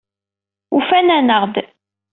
Ufan-aneɣ-d. 0.77 1.55